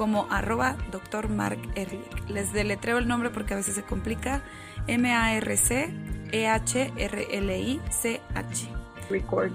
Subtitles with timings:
[0.00, 1.28] como arroba Dr.
[1.28, 2.26] Mark Ehrlich.
[2.30, 4.42] Les deletreo el nombre porque a veces se complica.
[4.86, 5.88] M-A-R-C-E-H-R-L-I-C-H.
[9.10, 9.52] Record.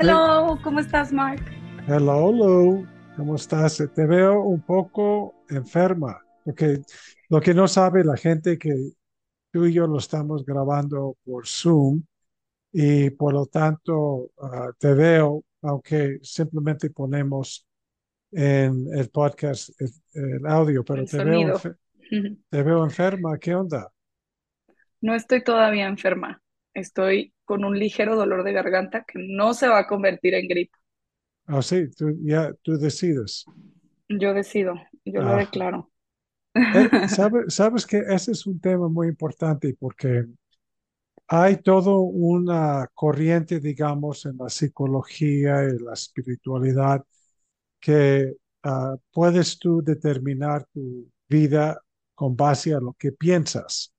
[0.00, 1.40] Hello, ¿cómo estás, Mark?
[1.86, 2.84] Hello, hello.
[3.16, 3.80] ¿Cómo estás?
[3.94, 6.20] Te veo un poco enferma.
[6.44, 6.82] Porque
[7.28, 8.74] lo que no sabe la gente que
[9.52, 12.02] tú y yo lo estamos grabando por Zoom
[12.72, 17.67] y por lo tanto ah, te veo, aunque simplemente ponemos
[18.32, 21.60] en el podcast el, audio, pero te veo,
[22.50, 23.38] te veo enferma.
[23.38, 23.90] ¿Qué onda?
[25.00, 26.42] No estoy todavía enferma.
[26.74, 30.76] Estoy con un ligero dolor de garganta que no se va a convertir en gripe.
[31.46, 33.44] Ah, sí, tú, ya tú decides.
[34.08, 34.74] Yo decido,
[35.04, 35.38] yo lo ah.
[35.38, 35.90] declaro.
[36.54, 37.08] Eh,
[37.48, 40.26] sabes que ese es un tema muy importante porque
[41.26, 47.04] hay todo una corriente, digamos, en la psicología y la espiritualidad
[47.80, 51.80] que ah, puedes tú determinar tu vida
[52.14, 53.94] con base a lo que piensas.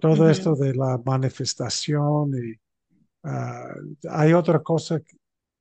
[0.00, 2.54] todo esto de la manifestación y
[3.24, 3.74] ah,
[4.10, 5.00] hay otra cosa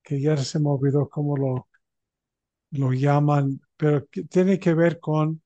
[0.03, 1.67] que, ya se me olvidó cómo lo,
[2.71, 5.41] lo llaman, pero tiene que ver con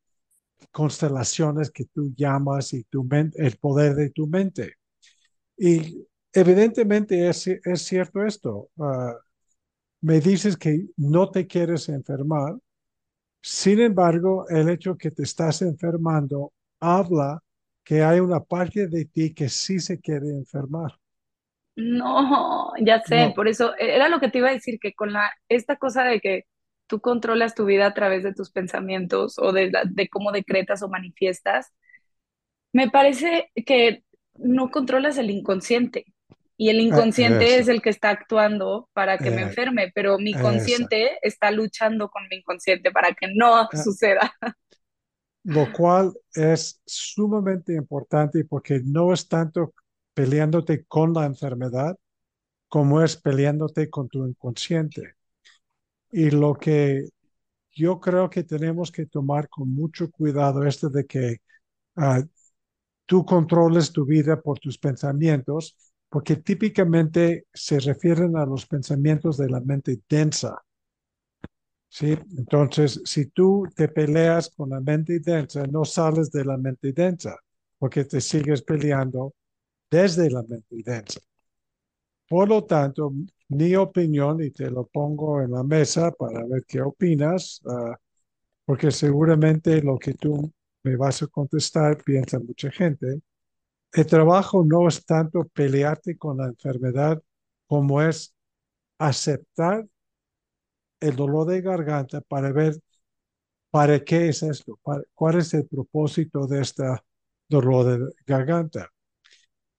[0.72, 4.76] constelaciones que tú llamas y tu el poder de tu mente.
[5.58, 8.70] Y evidentemente es, es cierto esto.
[8.80, 9.16] Ah,
[10.02, 12.56] me dices que no te quieres enfermar.
[13.42, 17.44] Sin embargo, el hecho que te estás enfermando habla
[17.84, 20.94] que hay una parte de ti que sí se quiere enfermar.
[21.76, 25.32] No, ya sé, por eso era lo que te iba a decir, que con la,
[25.48, 26.46] esta cosa de que
[26.88, 30.90] tú controlas tu vida a través de tus pensamientos o de, de cómo decretas o
[30.90, 31.72] manifiestas,
[32.74, 34.04] me parece que
[34.36, 36.06] no controlas el inconsciente.
[36.60, 40.34] Y el inconsciente es el que está actuando para que me eh, enferme, pero mi
[40.34, 43.70] consciente está luchando con mi inconsciente para que no ah.
[43.72, 44.34] suceda.
[45.44, 49.74] Lo cual es sumamente importante porque no es tanto
[50.14, 51.96] peleándote con la enfermedad
[52.68, 55.14] como es peleándote con tu inconsciente.
[56.12, 57.10] Y lo que
[57.72, 61.38] yo creo que tenemos que tomar con mucho cuidado es de que
[61.96, 62.24] ah,
[63.06, 65.76] tú controles tu vida por tus pensamientos,
[66.10, 70.64] porque típicamente se refieren a los pensamientos de la mente densa.
[71.90, 72.18] ¿Sí?
[72.38, 77.36] Entonces, si tú te peleas con la mente densa, no sales de la mente densa,
[77.80, 79.34] porque te sigues peleando
[79.92, 81.20] desde la mente densa.
[82.30, 83.14] Por lo tanto,
[83.50, 87.98] mi opinión, y te lo pongo en la mesa para ver qué opinas, ah,
[88.66, 90.52] porque seguramente lo que tú
[90.84, 93.22] me vas a contestar piensa mucha gente.
[93.92, 97.22] El trabajo no es tanto pelearte con la enfermedad
[97.68, 98.34] como es
[99.00, 99.88] aceptar
[101.00, 102.76] el dolor de garganta para ver
[103.70, 104.80] para qué es esto,
[105.14, 106.84] cuál es el propósito de este
[107.48, 108.90] dolor de garganta.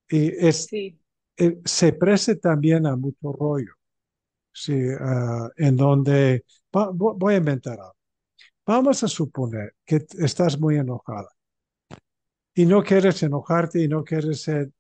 [0.09, 0.99] Y es, sí.
[1.37, 3.73] Eh, se preste también a mucho rollo,
[4.53, 7.97] sí, ah, en donde, voy a inventar algo.
[8.67, 11.29] Vamos a suponer que estás muy enojada
[12.59, 14.73] y no quieres enojarte y no quieres ser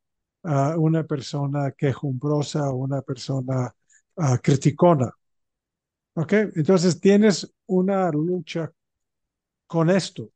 [0.43, 3.73] ah, una persona quejumbrosa o una persona
[4.17, 5.13] uh, criticona.
[6.15, 6.33] ¿Ok?
[6.57, 8.73] Entonces tienes una lucha
[9.69, 10.31] con esto.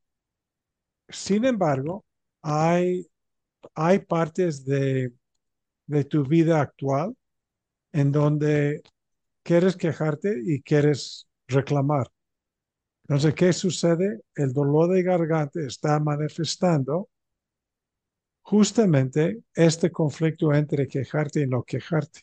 [1.08, 2.04] Sin embargo,
[2.42, 3.06] hay,
[3.74, 5.12] hay partes de
[5.86, 7.14] de tu vida actual
[7.92, 8.82] en donde
[9.42, 12.08] quieres quejarte y quieres reclamar.
[13.02, 14.20] Entonces, ¿qué sucede?
[14.34, 17.10] El dolor de garganta está manifestando
[18.42, 22.20] justamente este conflicto entre quejarte y no quejarte.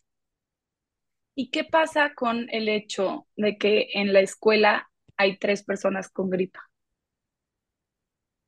[1.35, 6.29] ¿Y qué pasa con el hecho de que en la escuela hay tres personas con
[6.29, 6.59] gripa?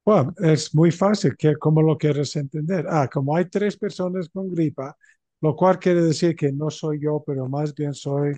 [0.04, 1.36] Bueno, es muy fácil.
[1.60, 2.86] ¿Cómo lo quieres entender?
[2.90, 4.98] Ah, como hay tres personas con gripa,
[5.42, 8.36] lo cual quiere decir que no soy yo, pero más bien soy,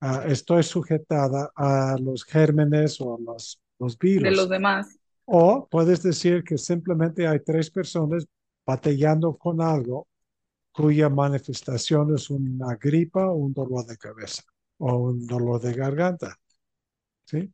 [0.00, 4.24] ah, estoy sujetada a los gérmenes o los, los virus.
[4.24, 4.98] De los demás.
[5.24, 8.26] O puedes decir que simplemente hay tres personas
[8.66, 10.08] batallando con algo
[10.72, 14.42] cuya manifestación es una gripa o un dolor de cabeza
[14.78, 16.36] o un dolor de garganta.
[17.24, 17.52] ¿Sí?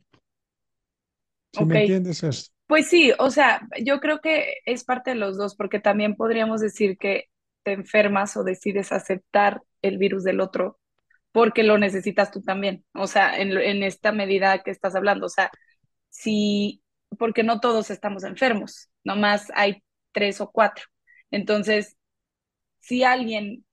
[1.52, 2.52] ¿Sí me entiendes esto?
[2.66, 6.60] Pues sí, o sea, yo creo que es parte de los dos, porque también podríamos
[6.60, 7.24] decir que
[7.62, 10.78] te enfermas o decides aceptar el virus del otro
[11.32, 15.28] porque lo necesitas tú también, o sea, en, en esta medida que estás hablando, o
[15.28, 15.50] sea,
[16.08, 16.82] si,
[17.18, 19.82] porque no todos estamos enfermos, nomás hay
[20.12, 20.84] tres o cuatro.
[21.30, 21.96] Entonces,
[22.80, 23.64] si alguien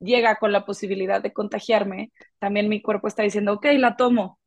[0.00, 4.38] llega con la posibilidad de contagiarme, también mi cuerpo está diciendo, ok, la tomo,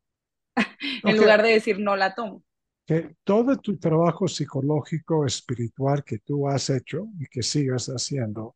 [1.03, 2.43] en lugar de decir, no la tomo.
[2.85, 8.55] Que todo tu trabajo psicológico, espiritual que tú has hecho y que sigas haciendo,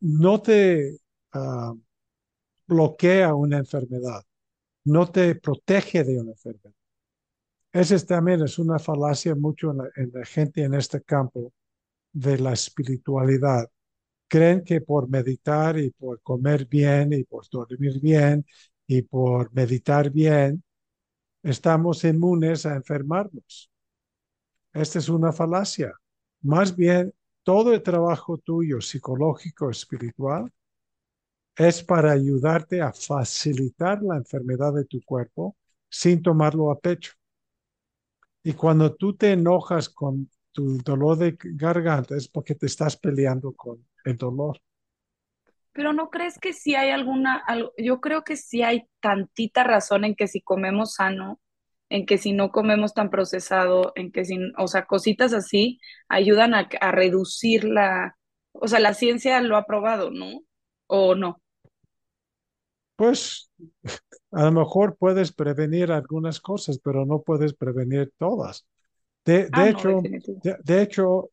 [0.00, 0.96] no te
[1.34, 1.78] uh,
[2.66, 4.22] bloquea una enfermedad,
[4.84, 6.74] no te protege de una enfermedad.
[7.72, 11.52] Esa también es una falacia mucho en la, en la gente en este campo
[12.14, 13.70] de la espiritualidad.
[14.28, 18.46] Creen que por meditar y por comer bien y por dormir bien
[18.86, 20.62] y por meditar bien,
[21.42, 23.70] estamos inmunes a enfermarnos.
[24.72, 25.92] Esta es una falacia.
[26.42, 27.12] Más bien,
[27.42, 30.50] todo el trabajo tuyo psicológico, espiritual,
[31.56, 35.56] es para ayudarte a facilitar la enfermedad de tu cuerpo
[35.88, 37.12] sin tomarlo a pecho.
[38.42, 43.52] Y cuando tú te enojas con tu dolor de garganta es porque te estás peleando
[43.52, 44.60] con el dolor.
[45.72, 47.44] Pero no crees que si hay alguna,
[47.76, 51.40] yo creo que sí hay tantita razón en que si comemos sano,
[51.90, 56.54] en que si no comemos tan procesado, en que si, o sea, cositas así ayudan
[56.54, 58.16] a, a reducir la,
[58.52, 60.40] o sea, la ciencia lo ha probado, ¿no?
[60.86, 61.42] ¿O no?
[62.96, 63.50] Pues
[64.32, 68.66] a lo mejor puedes prevenir algunas cosas, pero no puedes prevenir todas.
[69.24, 70.02] De, ah, hecho,
[70.64, 71.30] de, hecho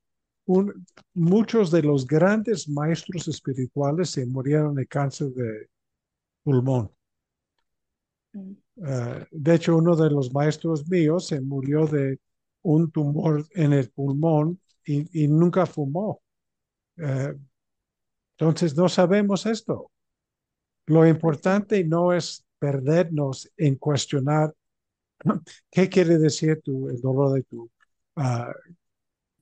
[1.13, 5.69] muchos de los grandes maestros espirituales se murieron de cáncer de
[6.43, 6.91] pulmón.
[8.33, 8.51] Mm.
[8.85, 12.19] Eh, de hecho, uno de los maestros míos se murió de
[12.63, 16.21] un tumor en el pulmón y, nunca fumó.
[16.97, 17.33] Eh,
[18.37, 19.91] entonces, no sabemos esto.
[20.87, 24.53] Lo importante no es perdernos en cuestionar
[25.69, 27.69] qué quiere decir tu, el dolor de tu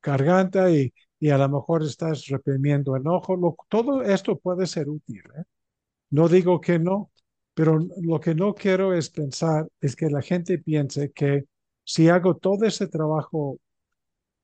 [0.02, 3.56] garganta y, y, a lo mejor estás reprimiendo enojo.
[3.70, 5.24] todo esto puede ser útil.
[5.38, 5.44] ¿eh?
[6.12, 7.12] No digo que no,
[7.54, 11.46] pero lo que no quiero es pensar, es que la gente piense que
[11.84, 13.60] si hago todo ese trabajo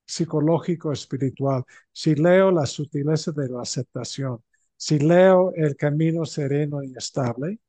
[0.06, 4.42] psicológico, espiritual, si leo la sutileza de la aceptación,
[4.76, 7.60] si leo el camino sereno y estable,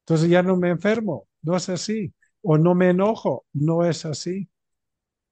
[0.00, 1.28] entonces ya no me enfermo.
[1.42, 2.12] No es así.
[2.42, 3.46] O no me enojo.
[3.54, 4.48] No es así.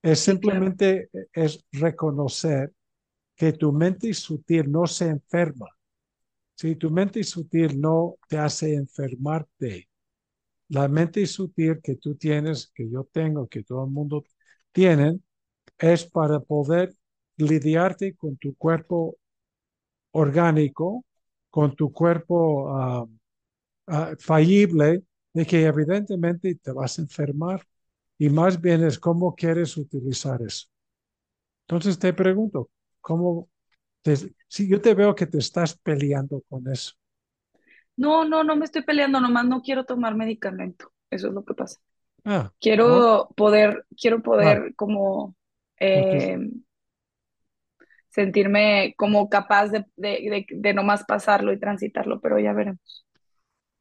[0.03, 2.73] Es simplemente es reconocer
[3.37, 5.69] que tu mente sutil no se enferma.
[6.55, 9.89] Si tu mente sutil no te hace enfermarte,
[10.69, 14.25] la mente sutil que tú tienes, que yo tengo, que todo el mundo
[14.73, 15.21] tiene,
[15.79, 16.95] es para poder
[17.37, 19.17] lidiarte con tu cuerpo
[20.13, 21.05] orgánico,
[21.51, 23.09] con tu cuerpo uh,
[23.89, 27.67] uh, fallible, de que evidentemente te vas a enfermar
[28.23, 30.69] y más bien es cómo quieres utilizar eso.
[31.67, 32.71] Entonces te pregunto,
[33.01, 33.49] ¿cómo?
[34.47, 36.93] si yo te veo que te estás peleando con eso.
[37.97, 40.93] No, no, no me estoy peleando, nomás no quiero tomar medicamento.
[41.11, 41.81] Eso es lo que pasa.
[42.25, 44.73] Ah, quiero poder, quiero poder ah.
[44.77, 45.35] como
[45.81, 46.39] eh,
[48.09, 53.05] sentirme como capaz de, de, de, nomás pasarlo y transitarlo, pero ya veremos.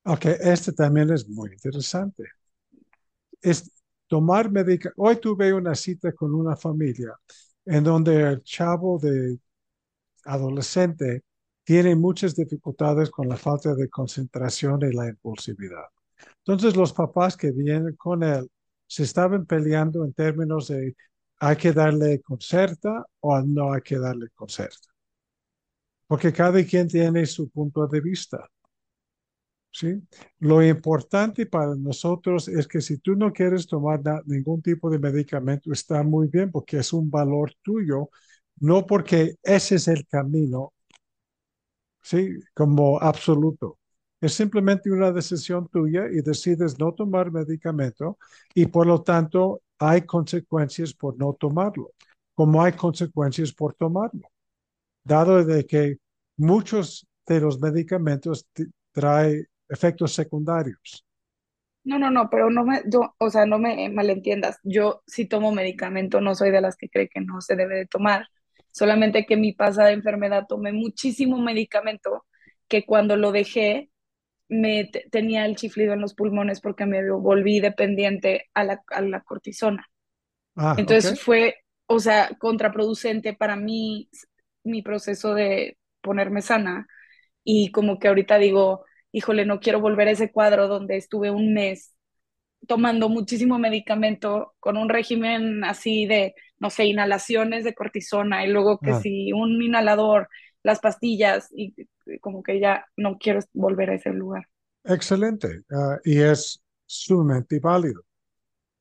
[0.03, 2.24] Ok, este también es muy interesante.
[3.39, 3.71] Es
[4.12, 4.94] tomar medicamentos.
[4.98, 7.18] Hoy tuve una cita con una familia
[7.65, 9.39] en donde el chavo de
[10.25, 11.24] adolescente
[11.63, 15.86] tiene muchas dificultades con la falta de concentración y la impulsividad.
[16.39, 18.51] Entonces los papás que vienen con él
[18.86, 20.94] se estaban peleando en términos de
[21.39, 24.89] hay que darle concerta o no hay que darle concerta.
[26.06, 28.46] Porque cada quien tiene su punto de vista.
[29.71, 30.01] ¿Sí?
[30.39, 35.71] Lo importante para nosotros es que si tú no quieres tomar ningún tipo de medicamento,
[35.71, 38.09] está muy bien porque es un valor tuyo,
[38.59, 40.73] no porque ese es el camino,
[42.01, 42.29] ¿sí?
[42.53, 43.77] Como absoluto.
[44.19, 48.17] Es simplemente una decisión tuya y decides no tomar medicamento
[48.53, 51.91] y por lo tanto hay consecuencias por no tomarlo,
[52.35, 54.21] como hay consecuencias por tomarlo,
[55.03, 55.97] dado de que
[56.37, 58.47] muchos de los medicamentos
[58.93, 61.05] traen efectos secundarios.
[61.83, 64.59] No, no, no, pero no me, yo, o sea, no me malentiendas.
[64.63, 67.87] Yo si tomo medicamento, no soy de las que cree que no se debe de
[67.87, 68.27] tomar.
[68.71, 72.25] Solamente que mi pasada enfermedad tomé muchísimo medicamento
[72.67, 73.89] que cuando lo dejé
[74.49, 79.21] me tenía el chiflido en los pulmones porque me volví dependiente a la, a la
[79.21, 79.87] cortisona.
[80.55, 81.55] Ah, Entonces fue,
[81.87, 84.09] o sea, contraproducente para mí
[84.63, 86.87] mi proceso de ponerme sana
[87.43, 91.53] y como que ahorita digo, híjole, no quiero volver a ese cuadro donde estuve un
[91.53, 91.94] mes
[92.68, 98.82] tomando muchísimo medicamento con un régimen así de, no sé, inhalaciones de cortisona y luego
[98.82, 100.30] que Ah, si un inhalador,
[100.63, 101.74] las pastillas y
[102.22, 104.46] como que ya no quiero volver a ese lugar.
[104.84, 105.63] excelente.
[105.72, 108.01] Ah, y es sumamente válido.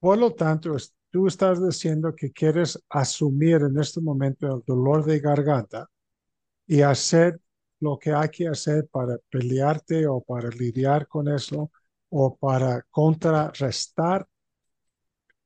[0.01, 5.05] Por lo tanto, es- tú estás diciendo que quieres asumir en este momento el dolor
[5.05, 5.89] de garganta
[6.67, 7.41] y hacer
[7.81, 11.71] lo que hay que hacer para pelearte o para lidiar con eso
[12.11, 14.27] o para contrarrestar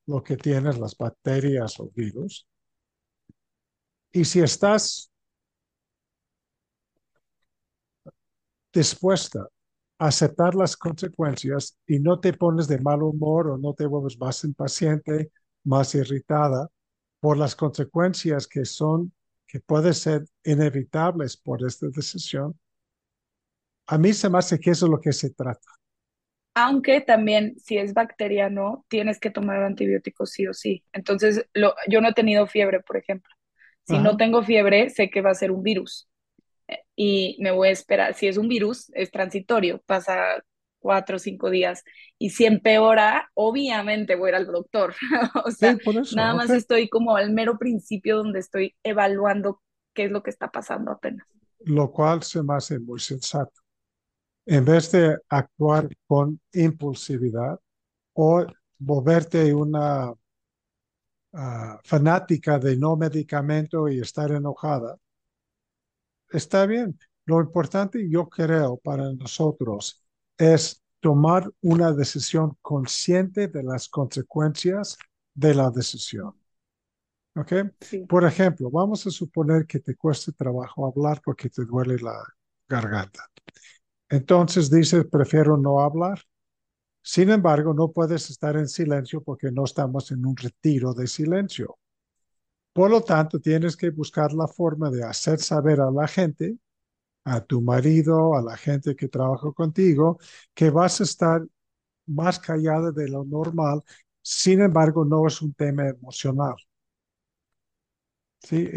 [0.06, 2.46] lo que tienes, las bacterias o virus.
[4.12, 5.10] Y si estás
[8.72, 9.48] dispuesta
[9.98, 14.18] a aceptar las consecuencias y no te pones de mal humor o no te vuelves
[14.18, 15.30] más impaciente,
[15.64, 16.68] más irritada
[17.20, 19.12] por las consecuencias que son,
[19.54, 22.58] que pueden ser inevitables por esta decisión,
[23.86, 25.68] a mí se me hace que eso es lo que se trata.
[26.56, 30.84] Aunque también si es bacteriano, tienes que tomar antibióticos sí o sí.
[30.92, 33.30] Entonces, lo, yo no he tenido fiebre, por ejemplo.
[33.82, 34.16] Si no Ajá.
[34.16, 36.08] tengo fiebre, sé que va a ser un virus
[36.96, 38.14] y me voy a esperar.
[38.14, 40.44] Si es un virus, es transitorio, pasa
[40.84, 41.82] cuatro o cinco días.
[42.18, 44.94] Y si empeora, obviamente voy a ir al doctor.
[45.46, 46.44] o Sí, sea, por eso, nada ok.
[46.44, 49.62] más estoy como al mero principio donde estoy evaluando
[49.94, 51.26] qué es lo que está pasando apenas.
[51.66, 53.60] Lo cual se me hace muy sensato.
[54.46, 57.60] En vez de actuar con impulsividad
[58.14, 58.46] o
[58.78, 60.14] volverte una
[61.34, 64.98] ah, fanática de no medicamento y estar enojada,
[66.30, 66.98] está bien.
[67.26, 70.03] Lo importante, yo creo, para nosotros
[70.38, 74.96] es tomar una decisión consciente de las consecuencias
[75.34, 76.34] de la decisión.
[77.36, 77.52] ¿Ok?
[77.80, 78.06] Sí.
[78.06, 82.22] Por ejemplo, vamos a suponer que te cueste trabajo hablar porque te duele la
[82.68, 83.28] garganta.
[84.08, 86.20] Entonces dices, prefiero no hablar.
[87.02, 91.76] Sin embargo, no puedes estar en silencio porque no estamos en un retiro de silencio.
[92.72, 96.56] Por lo tanto, tienes que buscar la forma de hacer saber a la gente,
[97.24, 100.18] a tu marido, a la gente que trabaja contigo,
[100.54, 101.42] que vas a estar
[102.06, 103.82] más callada de lo normal.
[104.22, 106.56] Sin embargo, no es un tema emocional.
[108.40, 108.68] ¿sí?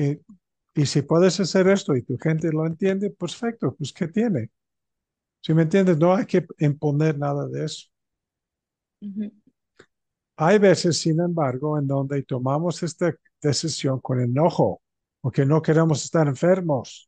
[0.76, 4.52] Y, y si puedes hacer esto y tu gente lo entiende, perfecto, pues ¿qué tiene?
[5.42, 7.88] Si me entiendes, no hay que imponer nada de eso.
[10.36, 14.82] Hay veces, sin embargo, en donde tomamos esta decisión con enojo,
[15.22, 17.07] porque no queremos estar enfermos,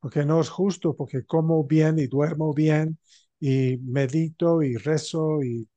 [0.00, 2.98] porque no es justo, porque como bien y duermo bien
[3.40, 5.68] y medito y rezo y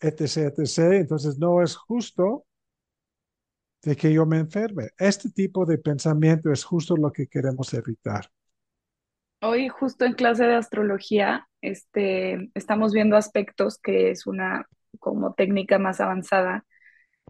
[0.00, 0.78] etc., etc.
[1.00, 2.46] Entonces no es justo
[3.82, 4.90] de que yo me enferme.
[4.98, 8.30] Este tipo de pensamiento es justo lo que queremos evitar.
[9.40, 14.66] Hoy justo en clase de astrología, este, estamos viendo aspectos que es una
[14.98, 16.64] como técnica más avanzada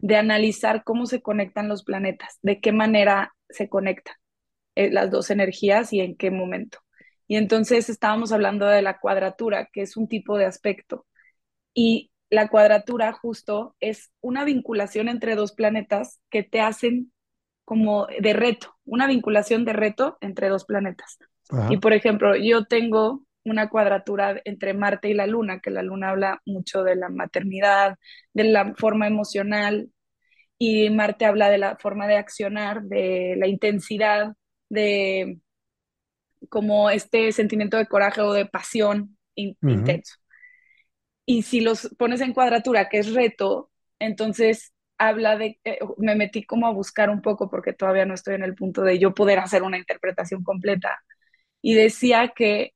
[0.00, 4.14] de analizar cómo se conectan los planetas, de qué manera se conectan
[4.78, 6.78] eh, las dos energías y en qué momento.
[7.26, 11.04] Y entonces estábamos hablando de la cuadratura, que es un tipo de aspecto.
[11.74, 17.12] Y la cuadratura justo es una vinculación entre dos planetas que te hacen
[17.64, 21.18] como de reto, una vinculación de reto entre dos planetas.
[21.68, 26.10] Y por ejemplo, yo tengo una cuadratura entre Marte y la Luna, que la Luna
[26.10, 27.96] habla mucho de la maternidad,
[28.32, 29.90] de la forma emocional,
[30.56, 34.34] y Marte habla de la forma de accionar, de la intensidad,
[34.68, 35.40] de
[36.48, 40.14] como este sentimiento de coraje o de pasión in intenso.
[41.26, 46.44] Y si los pones en cuadratura, que es reto, entonces habla de, eh, me metí
[46.44, 49.38] como a buscar un poco porque todavía no estoy en el punto de yo poder
[49.38, 50.98] hacer una interpretación completa.
[51.62, 52.74] Y decía que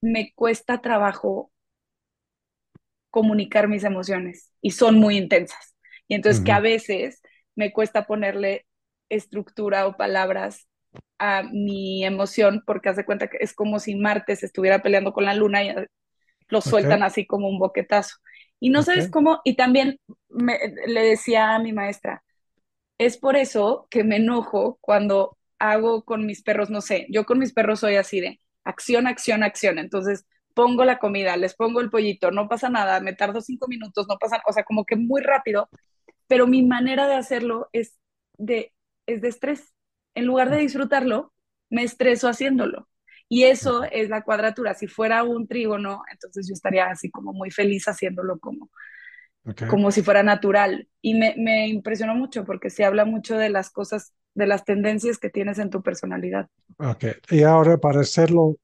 [0.00, 1.52] me cuesta trabajo
[3.10, 5.74] comunicar mis emociones y son muy intensas.
[6.08, 7.22] Y entonces que a veces
[7.54, 8.66] me cuesta ponerle
[9.08, 10.66] estructura o palabras
[11.18, 15.24] a mi emoción porque hace cuenta que es como si Marte se estuviera peleando con
[15.24, 15.74] la luna y
[16.48, 18.16] lo Ok, sueltan así como un boquetazo.
[18.60, 19.10] Y no sabes ok.
[19.10, 22.24] cómo, y también me, le decía a mi maestra,
[22.98, 27.38] es por eso que me enojo cuando hago con mis perros, no sé, yo con
[27.38, 29.78] mis perros soy así de acción, acción, acción.
[29.78, 34.06] Entonces pongo la comida, les pongo el pollito, no pasa nada, me tardo cinco minutos,
[34.08, 35.70] no pasa, o sea, como que muy rápido,
[36.28, 37.96] pero mi manera de hacerlo es
[38.38, 38.74] de,
[39.06, 39.74] es de estrés.
[40.18, 41.32] En lugar de disfrutarlo,
[41.70, 42.88] me estreso haciéndolo.
[43.28, 44.74] Y eso es la cuadratura.
[44.74, 48.70] Si fuera un trígono, entonces yo estaría así como muy feliz haciéndolo como
[49.66, 50.88] como si fuera natural.
[51.02, 55.18] Y me, me impresionó mucho porque se habla mucho de las cosas, de las tendencias
[55.18, 56.48] que tienes en tu personalidad.
[56.78, 58.56] Ok, y ahora para hacerlo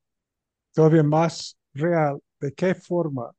[0.74, 3.32] todavía más real, ¿de qué forma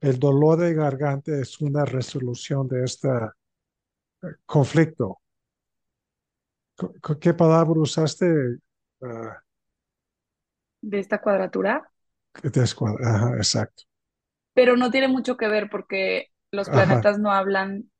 [0.00, 3.08] el dolor de garganta es una resolución de este
[4.46, 5.18] conflicto?
[7.20, 8.58] ¿Qué palabra usaste?
[9.02, 9.44] Ah,
[10.84, 11.90] de esta cuadratura.
[12.34, 13.84] Ajá, exacto.
[14.54, 17.90] Pero no tiene mucho que ver porque los planetas no hablan.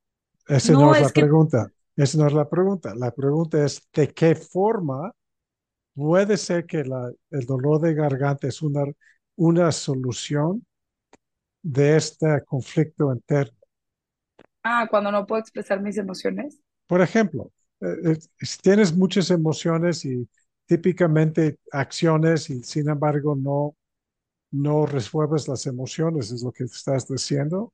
[0.47, 1.71] Esa no, es, la pregunta.
[1.97, 2.95] Esa no es la pregunta.
[2.95, 5.13] La pregunta es de qué forma
[5.95, 8.85] puede ser que la, el dolor de garganta es una,
[9.37, 10.65] una solución
[11.63, 13.57] de este conflicto interno.
[14.63, 16.61] Ah, cuando no puedo expresar mis emociones.
[16.87, 17.51] Por ejemplo,
[17.85, 20.29] eh, eh, tienes muchas emociones y
[20.67, 23.77] típicamente acciones y sin embargo no,
[24.51, 27.73] no resuelves las emociones, es lo que estás diciendo.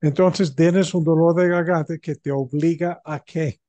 [0.00, 3.60] Entonces tienes un dolor de garganta que te obliga a qué?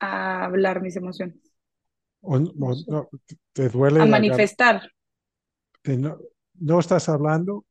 [0.00, 1.36] A hablar mis emociones.
[3.52, 4.02] te duele.
[4.02, 4.82] A manifestar.
[5.84, 6.18] no,
[6.54, 7.64] no, estás hablando.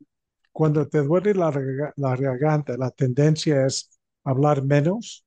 [0.52, 1.52] Cuando te duele la,
[1.96, 3.91] la garganta, la tendencia es
[4.24, 5.26] hablar menos,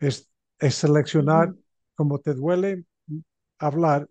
[0.00, 1.54] es, es seleccionar,
[1.94, 2.84] como te duele
[3.58, 4.08] hablar,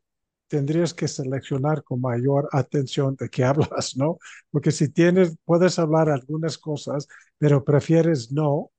[0.47, 4.19] tendrías que seleccionar con mayor atención de qué hablas, ¿no?
[4.51, 7.07] Porque si tienes, puedes hablar algunas cosas,
[7.39, 8.71] pero prefieres no.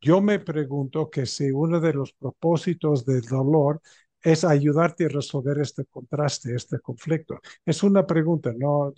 [0.00, 3.80] Yo me pregunto que si uno de los propósitos del dolor
[4.22, 7.40] es ayudarte a resolver este contraste, este conflicto.
[7.64, 8.92] Es una pregunta, no.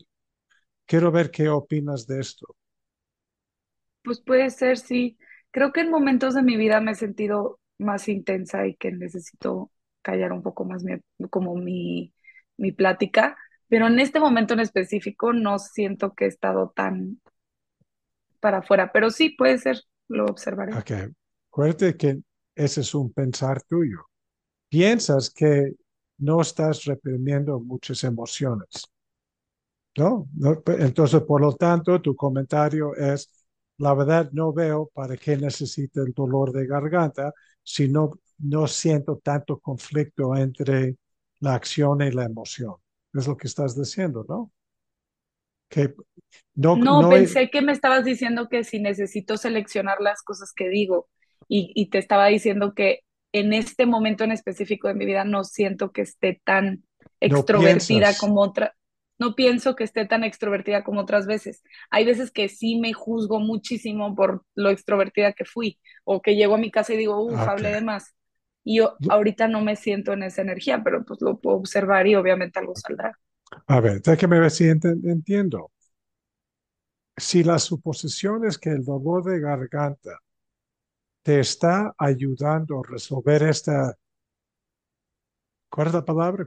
[0.86, 2.56] Quiero ver qué opinas de esto.
[4.02, 5.18] Pues puede ser, sí.
[5.50, 9.70] Creo que en momentos de mi vida me he sentido más intensa y que necesito
[10.02, 10.94] callar un poco más mi,
[11.28, 12.14] como mi,
[12.56, 13.36] mi plática,
[13.68, 17.20] pero en este momento en específico no siento que he estado tan
[18.40, 20.74] para afuera, pero sí puede ser, lo observaré.
[20.74, 21.14] Ok,
[21.48, 22.20] acuérdate que
[22.54, 24.06] ese es un pensar tuyo.
[24.68, 25.74] Piensas que
[26.18, 28.84] no estás reprimiendo muchas emociones.
[29.96, 30.28] ¿No?
[30.34, 30.62] ¿No?
[30.66, 33.28] Entonces, por lo tanto, tu comentario es,
[33.80, 39.20] la verdad no veo para qué necesita el dolor de garganta si no, no siento
[39.24, 40.96] tanto conflicto entre
[41.40, 42.74] la acción y la emoción.
[43.14, 44.52] Es lo que estás diciendo, ¿no?
[45.70, 45.94] Que
[46.54, 51.08] no, no, pensé que me estabas diciendo que si necesito seleccionar las cosas que digo
[51.48, 53.00] y, y te estaba diciendo que
[53.32, 56.84] en este momento en específico de mi vida no siento que esté tan
[57.18, 58.74] extrovertida como otra
[59.20, 61.62] no pienso que esté tan extrovertida como otras veces.
[61.90, 66.54] Hay veces que sí me juzgo muchísimo por lo extrovertida que fui, o que llego
[66.54, 68.14] a mi casa y digo, uff, hablé de más.
[68.64, 72.14] Y yo ahorita no me siento en esa energía, pero pues lo puedo observar y
[72.14, 73.12] obviamente algo saldrá.
[73.66, 75.70] A ver, déjame ver si entiendo.
[77.16, 80.18] Si la suposición es que el dolor de garganta
[81.22, 83.94] te está ayudando a resolver esta,
[85.68, 86.46] ¿cuál es la palabra?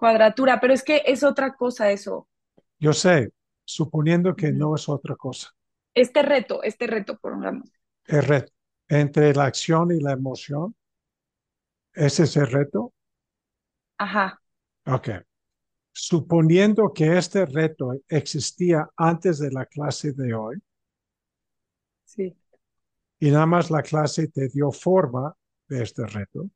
[0.00, 2.26] Cuadratura, pero es que es otra cosa eso.
[2.78, 3.32] Yo sé,
[3.64, 5.50] suponiendo que no es otra cosa.
[5.94, 7.70] Este reto, este reto, pongamos.
[8.06, 8.52] El reto
[8.88, 10.74] entre la acción y la emoción.
[11.92, 12.92] ¿Ese es el reto?
[13.98, 14.40] Ajá.
[14.86, 15.10] Ok.
[15.92, 20.56] Suponiendo que este reto existía antes de la clase de hoy.
[22.04, 22.36] Sí.
[23.20, 25.36] Y nada más la clase te dio forma
[25.68, 26.50] de este reto.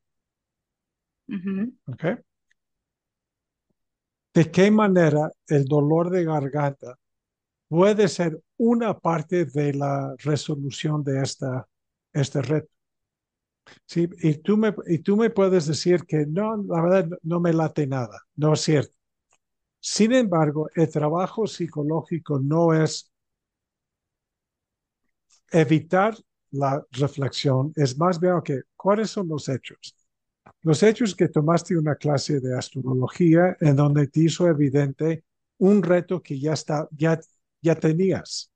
[1.87, 2.05] Ok.
[4.35, 6.99] ¿De qué manera el dolor de garganta
[7.69, 11.67] puede ser una parte de la resolución de esta,
[12.13, 12.71] este reto?
[13.87, 17.53] Sí, y tú, me, y tú me puedes decir que no, la verdad no me
[17.53, 18.95] late nada, no es cierto.
[19.81, 23.13] Sin embargo, el trabajo psicológico no es
[25.53, 26.15] evitar
[26.51, 29.97] la reflexión, es más bien que cuáles son los hechos.
[30.65, 35.23] Los hechos que tomaste una clase de astrología en donde te hizo evidente
[35.59, 37.21] un reto que ya, está, ya,
[37.61, 38.51] ya tenías.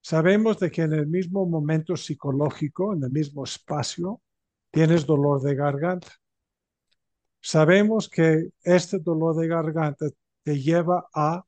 [0.00, 4.20] Sabemos de que en el mismo momento psicológico, en el mismo espacio,
[4.72, 6.08] tienes dolor de garganta.
[7.40, 10.06] Sabemos que este dolor de garganta
[10.42, 11.44] te lleva a,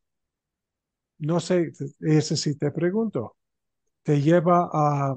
[1.18, 3.37] no sé, ese sí te pregunto,
[4.05, 5.16] te lleva a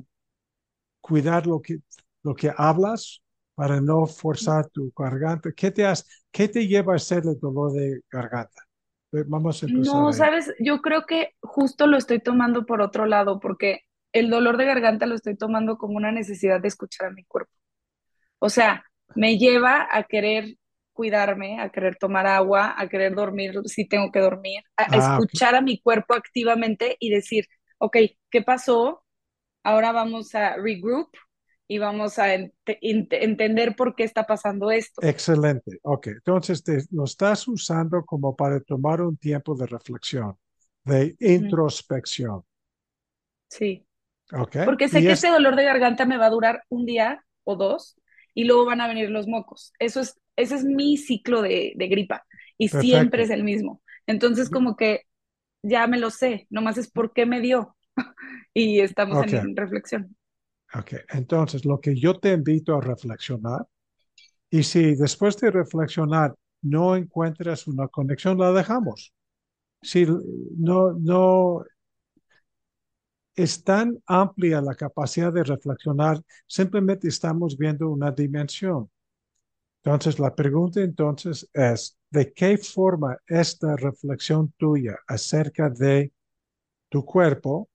[1.02, 1.82] cuidar lo que,
[2.24, 3.22] lo que hablas,
[3.60, 5.52] para no forzar tu garganta.
[5.52, 5.84] ¿Qué te,
[6.32, 8.64] qué te lleva a hacer el dolor de garganta?
[9.12, 9.96] Vamos a empezar.
[9.96, 13.82] No, sabes, yo creo que justo lo estoy tomando por otro lado, porque
[14.14, 17.52] el dolor de garganta lo estoy tomando como una necesidad de escuchar a mi cuerpo.
[18.40, 20.56] O sea, me lleva a querer
[20.94, 25.56] cuidarme, a querer tomar agua, a querer dormir si tengo que dormir, a, ah, escuchar
[25.56, 27.46] a mi cuerpo activamente y decir,
[27.78, 27.98] ok,
[28.32, 29.04] ¿qué pasó?
[29.64, 31.10] Ahora vamos a regroup
[31.72, 32.34] y vamos a
[32.66, 35.04] entender por qué está pasando esto.
[35.04, 35.78] Excelente.
[35.84, 40.36] Ok, entonces te, lo estás usando como para tomar un tiempo de reflexión,
[40.84, 42.44] de introspección.
[43.50, 43.86] Sí.
[44.32, 44.66] Okay.
[44.66, 48.00] Porque sé que ese dolor de garganta me va a durar un día o dos
[48.34, 49.72] y luego van a venir los mocos.
[49.78, 52.26] Eso es, ese es mi ciclo de, de gripa
[52.58, 53.84] y siempre es el mismo.
[54.08, 55.04] Entonces como que
[55.62, 57.76] ya me lo sé, nomás es por qué me dio
[58.56, 60.16] y estamos en reflexión.
[60.76, 63.66] Ok, entonces lo que yo te invito a reflexionar
[64.50, 69.14] y si después de reflexionar no encuentras una conexión, la dejamos.
[69.82, 70.06] Si
[70.58, 71.66] no, no
[73.36, 78.90] es tan amplia la capacidad de reflexionar, simplemente estamos viendo una dimensión.
[79.84, 86.12] Entonces, la pregunta entonces es, ¿de qué forma esta reflexión tuya acerca de
[86.90, 87.70] tu cuerpo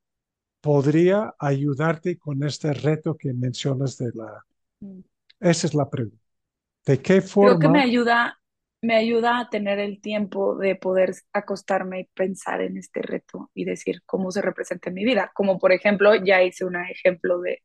[0.65, 4.45] podría ayudarte con este reto que mencionas de la...
[4.81, 5.01] Mm.
[5.39, 6.25] Esa es la pregunta.
[6.87, 7.59] ¿De qué forma?
[7.59, 8.39] Creo que me ayuda
[8.85, 13.65] me ayuda a tener el tiempo de poder acostarme y pensar en este reto y
[13.65, 15.33] decir cómo se representa en mi vida.
[15.35, 17.63] Como por ejemplo, ya hice un ejemplo de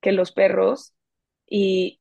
[0.00, 0.94] que los perros
[1.46, 2.00] y,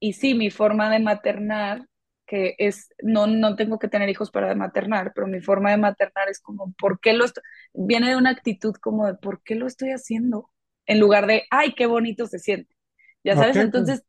[0.00, 1.86] y sí, mi forma de maternar,
[2.34, 6.28] que es, no, no tengo que tener hijos para maternar, pero mi forma de maternar
[6.28, 7.44] es como, ¿por qué lo estoy?
[7.72, 10.50] Viene de una actitud como de, ¿por qué lo estoy haciendo?
[10.84, 12.74] En lugar de, ay, qué bonito se siente.
[13.22, 14.02] Ya sabes, entonces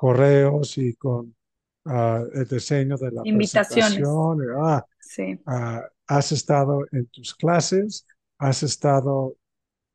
[0.00, 1.36] correos y con
[1.84, 4.02] ah, el diseño de la Invitaciones.
[4.58, 5.38] Ah, sí.
[6.06, 8.06] has estado en tus clases,
[8.38, 9.36] has estado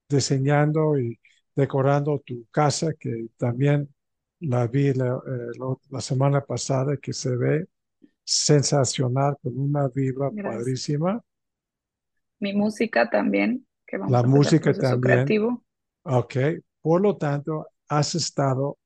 [0.07, 1.19] diseñando y
[1.55, 3.89] decorando tu casa, que también
[4.41, 7.65] la vi la, eh, semana pasada, que se ve
[8.23, 11.19] sensacional, con una vibra padrísima.
[12.39, 15.01] Mi música también, que vamos la música también.
[15.01, 15.65] Creativo.
[16.03, 16.35] Ok,
[16.79, 18.77] por lo tanto, has estado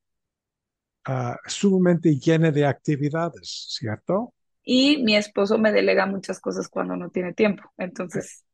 [1.08, 4.34] uh, sumamente llena de actividades, ¿cierto?
[4.64, 8.46] Y mi esposo me delega muchas cosas cuando no tiene tiempo, entonces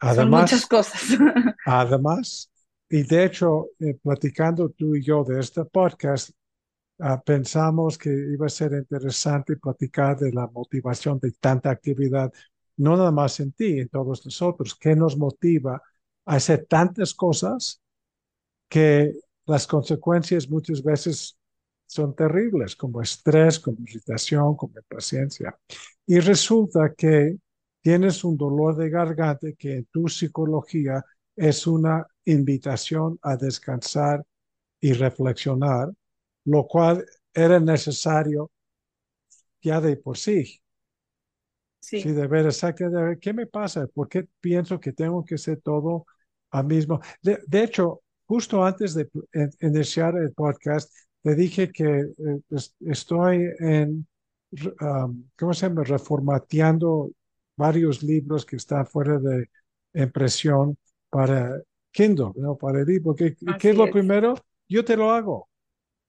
[0.00, 1.02] además, son muchas cosas.
[1.66, 2.50] además,
[2.90, 6.30] y de hecho, eh, platicando tú y yo de este podcast,
[6.98, 12.32] ah, pensamos que iba a ser interesante platicar de la motivación de tanta actividad,
[12.76, 15.82] no nada más en ti, en todos nosotros, ¿qué nos motiva
[16.24, 17.80] a hacer tantas cosas
[18.68, 19.14] que
[19.46, 21.37] las consecuencias muchas veces
[21.88, 25.58] son terribles, como estrés, como irritación, como impaciencia.
[26.06, 27.36] Y resulta que
[27.80, 31.02] tienes un dolor de garganta que en tu psicología
[31.34, 34.24] es una invitación a descansar
[34.80, 35.90] y reflexionar,
[36.44, 38.50] lo cual era necesario
[39.62, 40.60] ya de por sí.
[41.80, 42.02] Sí.
[42.02, 46.04] de ver exactamente qué me pasa, por qué pienso que tengo que hacer todo
[46.50, 47.00] al mismo.
[47.22, 49.08] De, hecho, justo antes de
[49.62, 50.92] iniciar el podcast,
[51.28, 52.40] te dije que eh,
[52.86, 54.06] estoy en,
[54.80, 55.84] um, ¿cómo se llama?
[55.84, 57.10] Reformateando
[57.54, 59.50] varios libros que están fuera de
[59.92, 60.78] impresión
[61.10, 61.60] para
[61.90, 62.56] Kindle, ¿no?
[62.56, 63.14] para el libro.
[63.14, 64.36] ¿Qué, ¿qué es lo primero?
[64.70, 65.50] Yo te lo hago.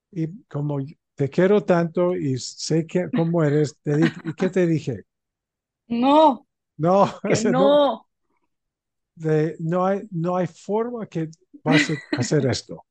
[0.09, 0.77] Y como
[1.15, 5.03] te quiero tanto y sé que, cómo eres, te ¿y qué te dije?
[5.89, 6.45] No.
[6.77, 7.09] No,
[7.51, 8.05] no.
[9.15, 11.29] De, no, hay, no hay forma que
[11.61, 12.85] vas a hacer esto.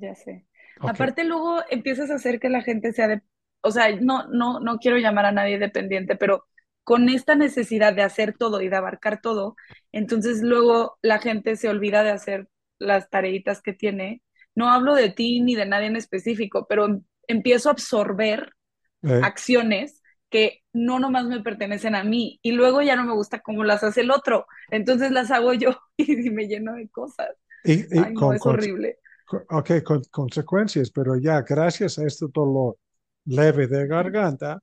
[0.00, 0.46] Ya sé.
[0.80, 3.22] Aparte luego empiezas a hacer que la gente sea de,
[3.62, 6.46] o sea, no, no, no quiero llamar a nadie dependiente, pero
[6.84, 9.56] con esta necesidad de hacer todo y de abarcar todo,
[9.92, 14.22] entonces luego la gente se olvida de hacer las tareitas que tiene.
[14.54, 18.54] No hablo de ti ni de nadie en específico, pero empiezo a absorber
[19.02, 19.20] eh.
[19.22, 23.64] acciones que no nomás me pertenecen a mí y luego ya no me gusta cómo
[23.64, 27.30] las hace el otro, entonces las hago yo y me lleno de cosas.
[27.64, 28.98] Y, es horrible.
[29.30, 32.78] Ok, con consecuencias, pero ya gracias a este dolor
[33.26, 34.58] leve de garganta,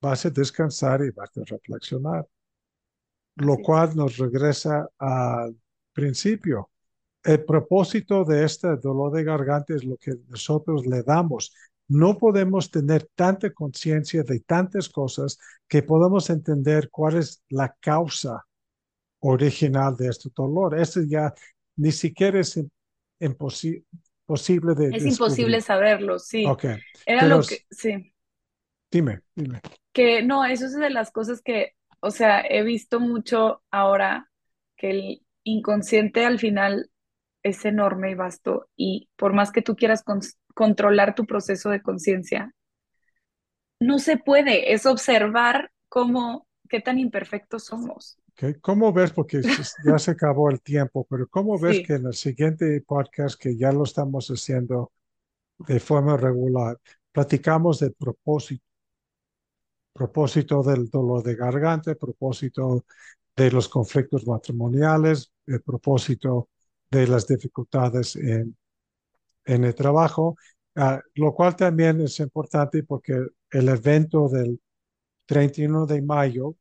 [0.00, 2.26] vas a descansar y vas a reflexionar.
[3.36, 5.56] Lo cual nos regresa al
[5.92, 6.70] principio.
[7.22, 11.52] El propósito de este dolor de garganta es lo que nosotros le damos.
[11.88, 18.46] No podemos tener tanta conciencia de tantas cosas que podamos entender cuál es la causa
[19.20, 20.78] original de este dolor.
[20.78, 21.34] Eso ya
[21.76, 22.58] ni siquiera es
[23.20, 26.46] imposible de Es imposible saberlo, sí.
[26.46, 26.78] Okay.
[27.06, 28.12] Era lo que, sí.
[28.90, 29.60] Dime, dime.
[29.92, 34.30] Que no, eso es de las cosas que, o sea, he visto mucho ahora
[34.76, 36.90] que el inconsciente al final
[37.42, 40.02] es enorme y vasto y por más que tú quieras
[40.54, 42.54] controlar tu proceso de conciencia,
[43.80, 48.18] no se puede, es observar cómo, qué tan imperfectos somos.
[48.60, 49.40] ¿Cómo ves, porque
[49.84, 53.72] ya se acabó el tiempo, pero cómo ves que en el siguiente podcast, que ya
[53.72, 54.92] lo estamos haciendo
[55.58, 56.78] de forma regular,
[57.12, 58.64] platicamos del propósito
[59.94, 62.84] propósito del dolor de garganta, propósito
[63.36, 66.50] de los conflictos matrimoniales, el propósito
[66.90, 68.56] de las dificultades en,
[69.44, 70.36] en el trabajo,
[70.76, 74.60] ah, lo cual también es importante porque el evento del
[75.26, 76.56] 31 de mayo